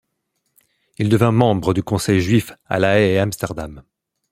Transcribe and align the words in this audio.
Il 0.97 1.09
devint 1.09 1.31
membre 1.31 1.75
du 1.75 1.83
Conseil 1.83 2.21
juif 2.21 2.53
à 2.65 2.79
La 2.79 2.99
Haye 2.99 3.11
et 3.11 3.19
Amsterdam. 3.19 3.83